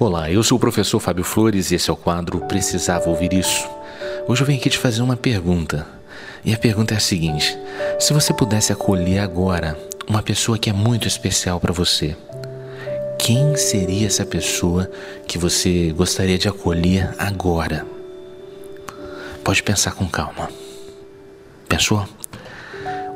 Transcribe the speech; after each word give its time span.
Olá, 0.00 0.30
eu 0.30 0.42
sou 0.42 0.56
o 0.56 0.58
professor 0.58 0.98
Fábio 0.98 1.22
Flores 1.22 1.70
e 1.70 1.74
esse 1.74 1.90
é 1.90 1.92
o 1.92 1.96
quadro 1.96 2.40
Precisava 2.40 3.10
Ouvir 3.10 3.34
Isso. 3.34 3.68
Hoje 4.26 4.40
eu 4.40 4.46
venho 4.46 4.58
aqui 4.58 4.70
te 4.70 4.78
fazer 4.78 5.02
uma 5.02 5.14
pergunta. 5.14 5.86
E 6.42 6.54
a 6.54 6.58
pergunta 6.58 6.94
é 6.94 6.96
a 6.96 7.00
seguinte: 7.00 7.54
se 7.98 8.14
você 8.14 8.32
pudesse 8.32 8.72
acolher 8.72 9.18
agora 9.18 9.78
uma 10.08 10.22
pessoa 10.22 10.56
que 10.56 10.70
é 10.70 10.72
muito 10.72 11.06
especial 11.06 11.60
para 11.60 11.74
você, 11.74 12.16
quem 13.18 13.54
seria 13.56 14.06
essa 14.06 14.24
pessoa 14.24 14.90
que 15.26 15.36
você 15.36 15.92
gostaria 15.94 16.38
de 16.38 16.48
acolher 16.48 17.14
agora? 17.18 17.86
Pode 19.44 19.62
pensar 19.62 19.92
com 19.92 20.08
calma. 20.08 20.48
Pensou? 21.68 22.08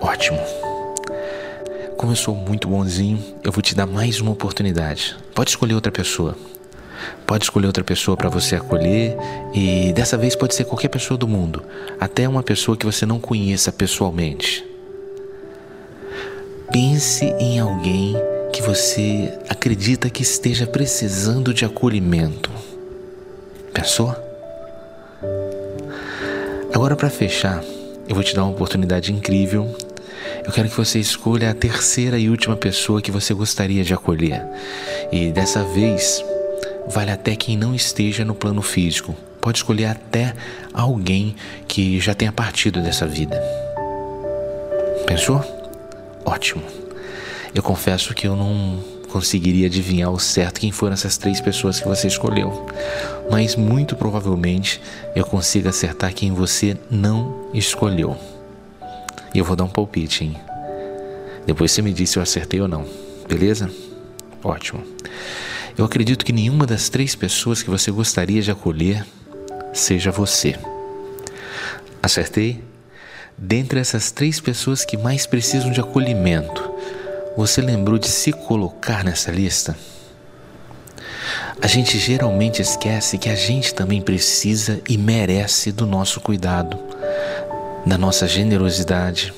Ótimo. 0.00 0.40
Como 1.96 2.10
eu 2.10 2.16
sou 2.16 2.34
muito 2.34 2.66
bonzinho, 2.66 3.22
eu 3.44 3.52
vou 3.52 3.62
te 3.62 3.72
dar 3.72 3.86
mais 3.86 4.20
uma 4.20 4.32
oportunidade. 4.32 5.16
Pode 5.32 5.50
escolher 5.50 5.74
outra 5.74 5.92
pessoa. 5.92 6.36
Pode 7.26 7.44
escolher 7.44 7.66
outra 7.66 7.84
pessoa 7.84 8.16
para 8.16 8.28
você 8.28 8.56
acolher 8.56 9.16
e 9.54 9.92
dessa 9.92 10.16
vez 10.16 10.36
pode 10.36 10.54
ser 10.54 10.64
qualquer 10.64 10.88
pessoa 10.88 11.16
do 11.16 11.26
mundo, 11.26 11.62
até 11.98 12.28
uma 12.28 12.42
pessoa 12.42 12.76
que 12.76 12.84
você 12.84 13.06
não 13.06 13.18
conheça 13.18 13.72
pessoalmente. 13.72 14.64
Pense 16.70 17.24
em 17.24 17.58
alguém 17.58 18.14
que 18.52 18.62
você 18.62 19.32
acredita 19.48 20.10
que 20.10 20.22
esteja 20.22 20.66
precisando 20.66 21.52
de 21.52 21.64
acolhimento. 21.64 22.50
Pensou? 23.72 24.14
Agora, 26.72 26.96
para 26.96 27.10
fechar, 27.10 27.62
eu 28.08 28.14
vou 28.14 28.24
te 28.24 28.34
dar 28.34 28.44
uma 28.44 28.52
oportunidade 28.52 29.12
incrível. 29.12 29.74
Eu 30.44 30.50
quero 30.50 30.68
que 30.68 30.76
você 30.76 30.98
escolha 30.98 31.50
a 31.50 31.54
terceira 31.54 32.18
e 32.18 32.28
última 32.28 32.56
pessoa 32.56 33.00
que 33.00 33.10
você 33.10 33.32
gostaria 33.32 33.84
de 33.84 33.94
acolher. 33.94 34.42
E 35.12 35.30
dessa 35.30 35.62
vez, 35.62 36.24
vale 36.88 37.10
até 37.10 37.36
quem 37.36 37.56
não 37.56 37.74
esteja 37.74 38.24
no 38.24 38.34
plano 38.34 38.62
físico. 38.62 39.16
Pode 39.40 39.58
escolher 39.58 39.86
até 39.86 40.34
alguém 40.72 41.34
que 41.66 41.98
já 42.00 42.14
tenha 42.14 42.32
partido 42.32 42.80
dessa 42.80 43.06
vida. 43.06 43.40
Pensou? 45.06 45.44
Ótimo. 46.24 46.62
Eu 47.54 47.62
confesso 47.62 48.14
que 48.14 48.26
eu 48.26 48.36
não 48.36 48.82
conseguiria 49.10 49.66
adivinhar 49.66 50.10
o 50.10 50.18
certo 50.18 50.60
quem 50.60 50.72
foram 50.72 50.94
essas 50.94 51.18
três 51.18 51.38
pessoas 51.38 51.78
que 51.78 51.86
você 51.86 52.06
escolheu, 52.06 52.66
mas 53.30 53.54
muito 53.56 53.94
provavelmente 53.94 54.80
eu 55.14 55.24
consigo 55.24 55.68
acertar 55.68 56.14
quem 56.14 56.32
você 56.32 56.78
não 56.90 57.50
escolheu. 57.52 58.16
E 59.34 59.38
eu 59.38 59.44
vou 59.44 59.54
dar 59.54 59.64
um 59.64 59.68
palpite, 59.68 60.24
hein? 60.24 60.36
Depois 61.44 61.72
você 61.72 61.82
me 61.82 61.92
diz 61.92 62.10
se 62.10 62.18
eu 62.18 62.22
acertei 62.22 62.60
ou 62.60 62.68
não, 62.68 62.86
beleza? 63.28 63.70
Ótimo. 64.42 64.82
Eu 65.76 65.84
acredito 65.84 66.24
que 66.24 66.32
nenhuma 66.32 66.66
das 66.66 66.88
três 66.88 67.14
pessoas 67.14 67.62
que 67.62 67.70
você 67.70 67.90
gostaria 67.90 68.42
de 68.42 68.50
acolher 68.50 69.06
seja 69.72 70.10
você. 70.10 70.54
Acertei? 72.02 72.62
Dentre 73.38 73.80
essas 73.80 74.10
três 74.10 74.38
pessoas 74.38 74.84
que 74.84 74.96
mais 74.96 75.26
precisam 75.26 75.70
de 75.70 75.80
acolhimento, 75.80 76.70
você 77.36 77.62
lembrou 77.62 77.98
de 77.98 78.08
se 78.08 78.32
colocar 78.32 79.02
nessa 79.02 79.30
lista? 79.30 79.76
A 81.60 81.66
gente 81.66 81.98
geralmente 81.98 82.60
esquece 82.60 83.16
que 83.16 83.28
a 83.28 83.34
gente 83.34 83.74
também 83.74 84.02
precisa 84.02 84.80
e 84.88 84.98
merece 84.98 85.72
do 85.72 85.86
nosso 85.86 86.20
cuidado, 86.20 86.78
da 87.86 87.96
nossa 87.96 88.26
generosidade, 88.26 89.32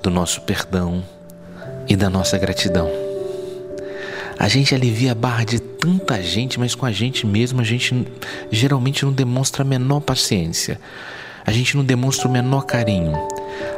do 0.00 0.10
nosso 0.10 0.42
perdão 0.42 1.02
e 1.88 1.96
da 1.96 2.08
nossa 2.08 2.38
gratidão. 2.38 3.01
A 4.38 4.48
gente 4.48 4.74
alivia 4.74 5.12
a 5.12 5.14
barra 5.14 5.44
de 5.44 5.60
tanta 5.60 6.20
gente, 6.22 6.58
mas 6.58 6.74
com 6.74 6.86
a 6.86 6.92
gente 6.92 7.26
mesmo 7.26 7.60
a 7.60 7.64
gente 7.64 8.06
geralmente 8.50 9.04
não 9.04 9.12
demonstra 9.12 9.62
a 9.62 9.64
menor 9.64 10.00
paciência. 10.00 10.80
A 11.44 11.50
gente 11.50 11.76
não 11.76 11.84
demonstra 11.84 12.28
o 12.28 12.30
menor 12.30 12.62
carinho. 12.62 13.12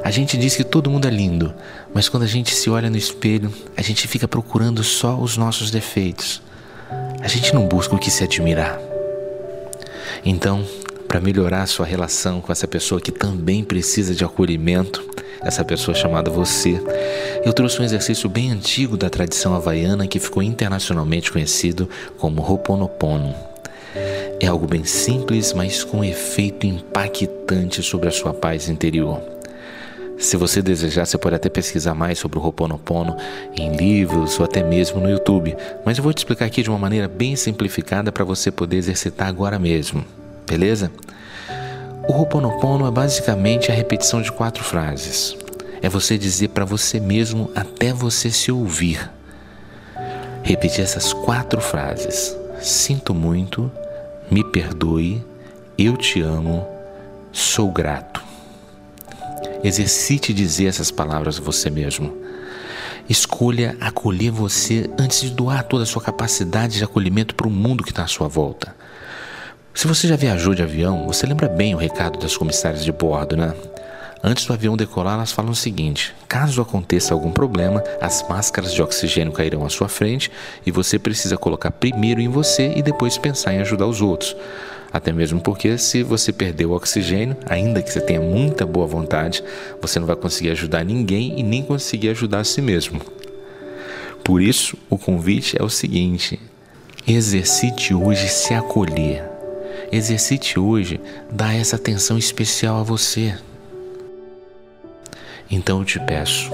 A 0.03 0.11
gente 0.11 0.37
diz 0.37 0.55
que 0.55 0.65
todo 0.65 0.91
mundo 0.91 1.09
é 1.09 1.11
lindo, 1.11 1.55
mas 1.95 2.09
quando 2.09 2.23
a 2.25 2.27
gente 2.27 2.55
se 2.55 2.69
olha 2.69 2.91
no 2.91 2.97
espelho, 2.97 3.53
a 3.77 3.83
gente 3.83 4.07
fica 4.07 4.29
procurando 4.29 4.85
só 4.85 5.17
os 5.17 5.37
nossos 5.37 5.71
defeitos. 5.71 6.43
A 7.21 7.29
gente 7.29 7.55
não 7.55 7.67
busca 7.67 7.95
o 7.95 7.99
que 7.99 8.11
se 8.11 8.23
admirar. 8.23 8.79
Então, 10.25 10.65
para 11.09 11.21
melhorar 11.21 11.63
a 11.63 11.67
sua 11.67 11.87
relação 11.87 12.41
com 12.41 12.53
essa 12.53 12.67
pessoa 12.69 13.01
que 13.01 13.13
também 13.13 13.65
precisa 13.65 14.15
de 14.15 14.25
acolhimento, 14.25 15.03
essa 15.41 15.65
pessoa 15.65 15.95
chamada 15.95 16.31
você, 16.31 16.81
eu 17.45 17.53
trouxe 17.53 17.81
um 17.81 17.85
exercício 17.85 18.29
bem 18.29 18.51
antigo 18.51 18.97
da 18.97 19.11
tradição 19.11 19.55
havaiana 19.55 20.07
que 20.07 20.19
ficou 20.19 20.43
internacionalmente 20.43 21.31
conhecido 21.31 21.89
como 22.17 22.41
Ho'oponopono. 22.41 23.35
É 24.41 24.47
algo 24.47 24.67
bem 24.67 24.85
simples, 24.85 25.53
mas 25.53 25.85
com 25.85 26.03
efeito 26.03 26.67
impactante 26.67 27.83
sobre 27.83 28.09
a 28.09 28.13
sua 28.13 28.33
paz 28.33 28.69
interior. 28.69 29.21
Se 30.19 30.39
você 30.39 30.63
desejar, 30.63 31.05
você 31.05 31.19
pode 31.19 31.35
até 31.35 31.51
pesquisar 31.51 31.93
mais 31.93 32.19
sobre 32.19 32.39
o 32.39 32.43
Ho'oponopono 32.43 33.15
em 33.55 33.77
livros 33.77 34.39
ou 34.39 34.47
até 34.47 34.63
mesmo 34.63 34.99
no 34.99 35.11
YouTube, 35.11 35.55
mas 35.85 35.99
eu 35.99 36.05
vou 36.05 36.15
te 36.15 36.19
explicar 36.19 36.47
aqui 36.47 36.63
de 36.63 36.71
uma 36.71 36.79
maneira 36.79 37.09
bem 37.09 37.37
simplificada 37.37 38.11
para 38.11 38.25
você 38.25 38.51
poder 38.51 38.79
exercitar 38.79 39.29
agora 39.29 39.59
mesmo, 39.59 40.03
beleza? 40.47 40.91
O 42.09 42.13
Ho'oponopono 42.13 42.87
é 42.87 42.91
basicamente 42.91 43.71
a 43.71 43.75
repetição 43.75 44.23
de 44.23 44.33
quatro 44.33 44.65
frases 44.65 45.37
é 45.85 45.89
você 45.91 46.17
dizer 46.17 46.49
para 46.49 46.65
você 46.65 46.99
mesmo 46.99 47.51
até 47.55 47.93
você 47.93 48.31
se 48.31 48.51
ouvir. 48.51 49.11
Repetir 50.43 50.83
essas 50.83 51.13
quatro 51.13 51.61
frases: 51.61 52.35
Sinto 52.59 53.13
muito, 53.13 53.71
me 54.31 54.43
perdoe, 54.43 55.23
eu 55.77 55.95
te 55.99 56.23
amo, 56.23 56.67
sou 57.31 57.71
grato. 57.71 58.23
Exercite 59.63 60.33
dizer 60.33 60.69
essas 60.69 60.91
palavras 60.91 61.39
a 61.39 61.43
você 61.43 61.69
mesmo. 61.69 62.17
Escolha 63.07 63.77
acolher 63.79 64.31
você 64.31 64.89
antes 64.99 65.21
de 65.21 65.33
doar 65.33 65.65
toda 65.65 65.83
a 65.83 65.87
sua 65.87 66.01
capacidade 66.01 66.79
de 66.79 66.85
acolhimento 66.85 67.35
para 67.35 67.47
o 67.47 67.51
mundo 67.51 67.85
que 67.85 67.91
está 67.91 68.05
à 68.05 68.09
sua 68.09 68.27
volta. 68.27 68.75
Se 69.75 69.87
você 69.87 70.09
já 70.09 70.17
viajou 70.17 70.55
de 70.55 70.63
avião, 70.63 71.07
você 71.07 71.27
lembra 71.27 71.47
bem 71.47 71.75
o 71.75 71.79
recado 71.79 72.19
das 72.19 72.39
comissárias 72.39 72.83
de 72.83 72.91
bordo, 72.91 73.37
né? 73.37 73.53
Antes 74.27 74.47
do 74.47 74.55
avião 74.55 74.75
decolar, 74.75 75.17
elas 75.17 75.33
falam 75.33 75.53
o 75.53 75.55
seguinte: 75.55 76.15
caso 76.27 76.63
aconteça 76.63 77.13
algum 77.13 77.31
problema, 77.31 77.85
as 78.01 78.27
máscaras 78.27 78.73
de 78.73 78.81
oxigênio 78.81 79.35
cairão 79.35 79.67
à 79.67 79.69
sua 79.69 79.87
frente 79.87 80.31
e 80.65 80.71
você 80.71 80.99
precisa 80.99 81.37
colocar 81.37 81.71
primeiro 81.71 82.23
em 82.23 82.29
você 82.29 82.73
e 82.75 82.83
depois 82.83 83.19
pensar 83.19 83.53
em 83.53 83.59
ajudar 83.61 83.87
os 83.87 84.01
outros. 84.01 84.35
Até 84.91 85.13
mesmo 85.13 85.43
porque, 85.43 85.77
se 85.77 86.03
você 86.03 86.33
perder 86.33 86.65
o 86.65 86.73
oxigênio, 86.73 87.37
ainda 87.47 87.83
que 87.83 87.93
você 87.93 88.01
tenha 88.01 88.21
muita 88.23 88.65
boa 88.65 88.87
vontade, 88.87 89.45
você 89.79 90.01
não 90.01 90.07
vai 90.07 90.17
conseguir 90.17 90.53
ajudar 90.53 90.87
ninguém 90.87 91.39
e 91.39 91.43
nem 91.43 91.63
conseguir 91.63 92.09
ajudar 92.09 92.39
a 92.39 92.45
si 92.45 92.63
mesmo. 92.63 93.03
Por 94.25 94.41
isso, 94.41 94.75
o 94.89 94.97
convite 94.97 95.55
é 95.61 95.63
o 95.63 95.69
seguinte: 95.69 96.41
exercite 97.07 97.93
hoje 97.93 98.27
se 98.29 98.55
acolher. 98.55 99.23
Exercite 99.93 100.59
hoje 100.59 100.99
dar 101.31 101.55
essa 101.55 101.77
atenção 101.77 102.17
especial 102.17 102.81
a 102.81 102.83
você. 102.83 103.35
Então 105.51 105.79
eu 105.79 105.85
te 105.85 106.01
peço, 106.01 106.51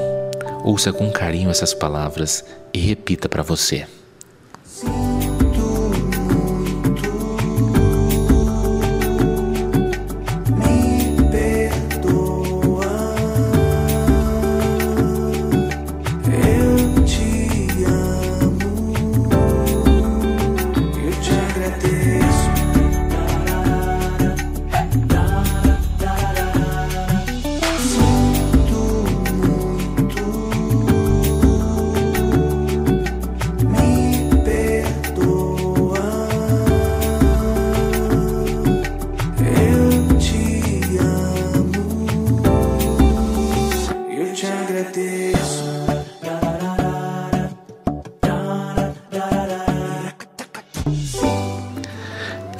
ouça 0.64 0.92
com 0.92 1.10
carinho 1.10 1.50
essas 1.50 1.72
palavras 1.72 2.44
e 2.72 2.78
repita 2.78 3.28
para 3.28 3.42
você. 3.42 3.86